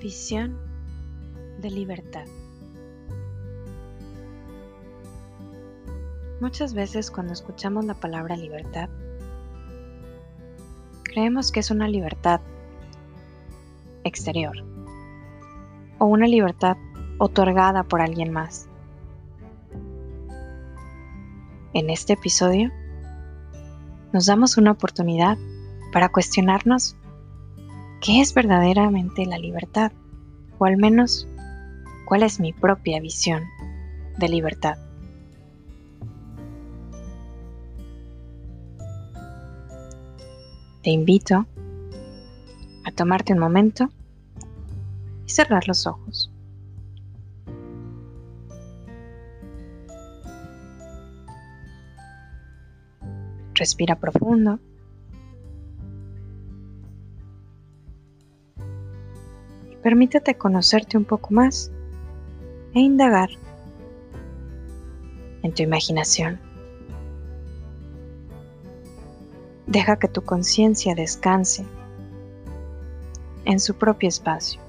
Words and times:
Visión 0.00 0.56
de 1.60 1.72
libertad. 1.72 2.24
Muchas 6.40 6.72
veces 6.72 7.10
cuando 7.10 7.32
escuchamos 7.32 7.84
la 7.84 7.94
palabra 7.94 8.36
libertad, 8.36 8.88
creemos 11.02 11.50
que 11.50 11.58
es 11.58 11.72
una 11.72 11.88
libertad 11.88 12.40
exterior 14.04 14.56
o 15.98 16.04
una 16.04 16.28
libertad 16.28 16.76
otorgada 17.18 17.82
por 17.82 18.00
alguien 18.00 18.32
más. 18.32 18.68
En 21.74 21.90
este 21.90 22.12
episodio 22.12 22.70
nos 24.12 24.26
damos 24.26 24.58
una 24.58 24.70
oportunidad 24.70 25.36
para 25.92 26.10
cuestionarnos 26.10 26.96
qué 28.00 28.20
es 28.20 28.34
verdaderamente 28.34 29.26
la 29.26 29.38
libertad, 29.38 29.92
o 30.58 30.64
al 30.64 30.76
menos 30.76 31.28
cuál 32.06 32.22
es 32.22 32.40
mi 32.40 32.52
propia 32.52 33.00
visión 33.00 33.44
de 34.18 34.28
libertad. 34.28 34.78
Te 40.82 40.90
invito 40.90 41.46
a 42.84 42.90
tomarte 42.92 43.32
un 43.32 43.40
momento 43.40 43.90
y 45.26 45.30
cerrar 45.30 45.68
los 45.68 45.86
ojos. 45.86 46.30
Respira 53.54 53.96
profundo. 53.96 54.60
Permítete 59.82 60.36
conocerte 60.36 60.96
un 60.96 61.04
poco 61.04 61.32
más 61.32 61.70
e 62.74 62.80
indagar 62.80 63.30
en 65.42 65.52
tu 65.52 65.62
imaginación. 65.62 66.40
Deja 69.66 69.98
que 69.98 70.08
tu 70.08 70.22
conciencia 70.22 70.94
descanse 70.94 71.64
en 73.44 73.60
su 73.60 73.74
propio 73.74 74.08
espacio 74.08 74.60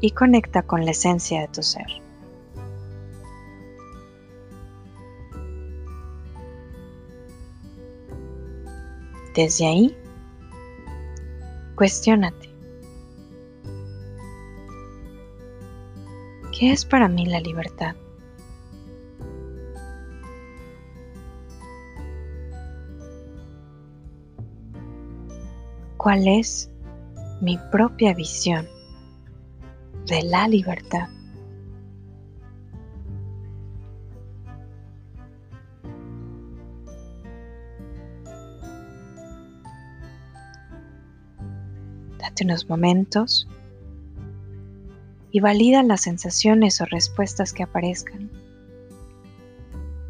y 0.00 0.10
conecta 0.10 0.62
con 0.62 0.84
la 0.84 0.90
esencia 0.90 1.40
de 1.40 1.48
tu 1.48 1.62
ser. 1.62 1.86
Desde 9.34 9.66
ahí, 9.66 9.96
cuestiónate. 11.76 12.48
¿Qué 16.58 16.72
es 16.72 16.86
para 16.86 17.06
mí 17.06 17.26
la 17.26 17.38
libertad? 17.38 17.94
¿Cuál 25.98 26.26
es 26.28 26.70
mi 27.42 27.58
propia 27.70 28.14
visión 28.14 28.66
de 30.06 30.22
la 30.22 30.48
libertad? 30.48 31.08
Date 42.26 42.42
unos 42.42 42.68
momentos 42.68 43.46
y 45.30 45.38
valida 45.38 45.84
las 45.84 46.00
sensaciones 46.00 46.80
o 46.80 46.84
respuestas 46.86 47.52
que 47.52 47.62
aparezcan. 47.62 48.28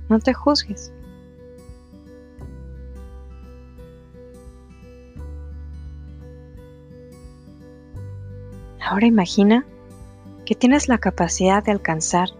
No 0.08 0.18
te 0.18 0.32
juzgues. 0.32 0.90
Ahora 8.80 9.06
imagina 9.06 9.66
que 10.46 10.54
tienes 10.54 10.88
la 10.88 10.96
capacidad 10.96 11.62
de 11.62 11.72
alcanzar 11.72 12.30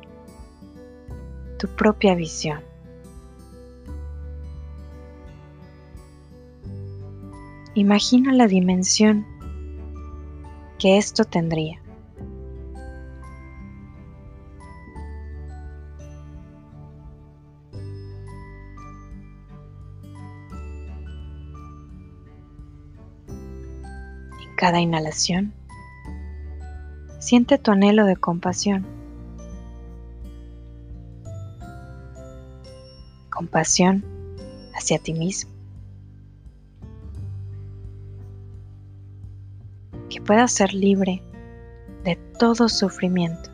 tu 1.59 1.69
propia 1.69 2.15
visión. 2.15 2.63
Imagina 7.75 8.33
la 8.33 8.47
dimensión 8.47 9.36
que 10.87 10.99
esto 10.99 11.25
tendría. 11.25 11.83
En 23.27 24.55
cada 24.57 24.79
inhalación, 24.79 25.53
siente 27.19 27.59
tu 27.59 27.73
anhelo 27.73 28.07
de 28.07 28.15
compasión. 28.15 28.87
Compasión 33.29 34.05
hacia 34.73 35.01
ti 35.01 35.15
mismo. 35.15 35.56
Que 40.17 40.23
puedas 40.23 40.51
ser 40.51 40.73
libre 40.73 41.23
de 42.03 42.17
todo 42.39 42.71
sufrimiento. 42.71 43.51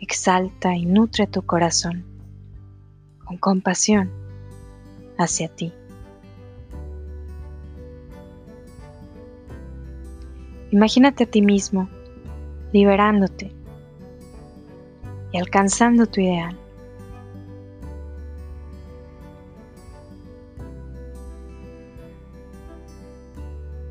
Exalta 0.00 0.74
y 0.74 0.86
nutre 0.86 1.28
tu 1.28 1.42
corazón 1.42 2.04
con 3.24 3.36
compasión 3.36 4.10
hacia 5.18 5.46
ti. 5.46 5.72
Imagínate 10.72 11.22
a 11.22 11.30
ti 11.30 11.42
mismo 11.42 11.88
liberándote 12.72 13.52
y 15.30 15.38
alcanzando 15.38 16.06
tu 16.06 16.22
ideal. 16.22 16.58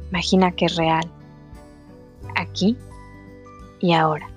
Imagina 0.10 0.52
que 0.52 0.66
es 0.66 0.76
real, 0.76 1.04
aquí 2.36 2.78
y 3.80 3.94
ahora. 3.94 4.30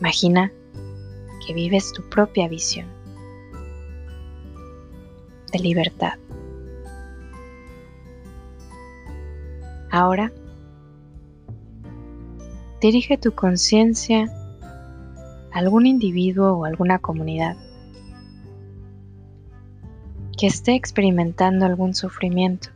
Imagina 0.00 0.52
que 1.44 1.54
vives 1.54 1.92
tu 1.92 2.08
propia 2.08 2.48
visión 2.48 2.86
de 5.52 5.58
libertad. 5.58 6.14
Ahora, 9.90 10.30
dirige 12.80 13.18
tu 13.18 13.32
conciencia 13.32 14.30
algún 15.52 15.86
individuo 15.86 16.52
o 16.52 16.64
alguna 16.64 16.98
comunidad 16.98 17.56
que 20.36 20.46
esté 20.46 20.74
experimentando 20.74 21.66
algún 21.66 21.94
sufrimiento. 21.94 22.68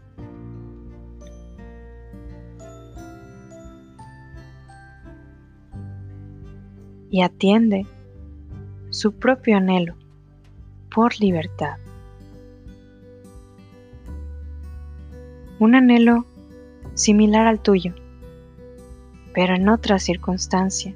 Y 7.11 7.23
atiende 7.23 7.87
su 8.91 9.13
propio 9.13 9.59
anhelo 9.59 9.95
por 10.91 11.21
libertad. 11.21 11.77
un 15.63 15.77
anhelo 15.77 16.27
similar 16.95 17.47
al 17.47 17.61
tuyo, 17.61 17.95
pero 19.33 19.55
en 19.55 19.69
otra 19.69 20.01
circunstancia. 20.01 20.93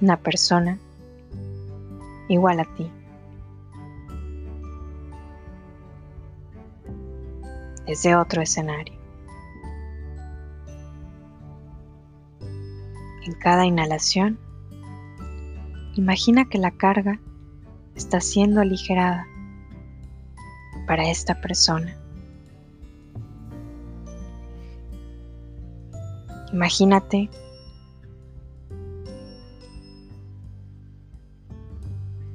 Una 0.00 0.16
persona 0.18 0.78
igual 2.28 2.60
a 2.60 2.64
ti. 2.74 2.90
Desde 7.86 8.16
otro 8.16 8.42
escenario. 8.42 8.94
En 13.24 13.32
cada 13.40 13.64
inhalación, 13.64 14.38
imagina 15.94 16.44
que 16.48 16.58
la 16.58 16.70
carga 16.70 17.18
está 17.94 18.20
siendo 18.20 18.60
aligerada 18.60 19.26
para 20.86 21.08
esta 21.10 21.40
persona. 21.40 21.96
Imagínate 26.52 27.28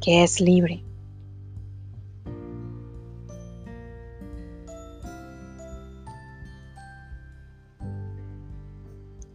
que 0.01 0.23
es 0.23 0.41
libre. 0.41 0.83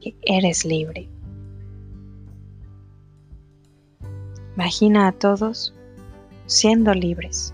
Que 0.01 0.17
eres 0.23 0.65
libre. 0.65 1.09
Imagina 4.57 5.07
a 5.09 5.13
todos 5.13 5.73
siendo 6.47 6.93
libres. 6.95 7.53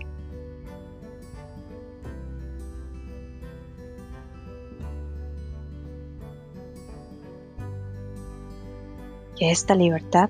Que 9.35 9.51
esta 9.51 9.75
libertad 9.75 10.29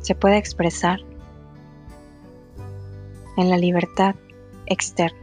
se 0.00 0.14
puede 0.14 0.36
expresar 0.36 1.00
en 3.36 3.50
la 3.50 3.56
libertad 3.56 4.14
externa. 4.66 5.18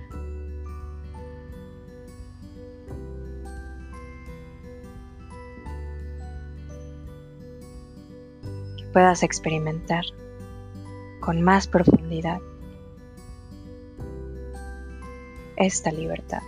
Que 8.77 8.86
puedas 8.92 9.24
experimentar 9.24 10.04
con 11.21 11.42
más 11.42 11.68
profundidad 11.68 12.42
esta 15.56 15.89
libertad. 15.94 16.42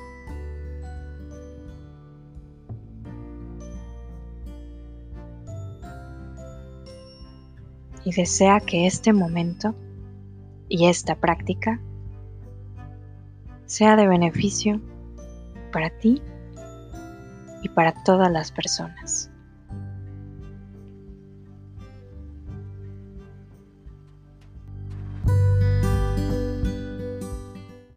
Y 8.06 8.14
desea 8.14 8.60
que 8.60 8.88
este 8.88 9.14
momento 9.14 9.76
y 10.70 10.88
esta 10.88 11.16
práctica 11.16 11.80
sea 13.66 13.96
de 13.96 14.08
beneficio 14.08 14.82
para 15.72 15.90
ti 15.90 16.22
y 17.64 17.70
para 17.70 17.94
todas 18.04 18.32
las 18.32 18.52
personas. 18.52 19.31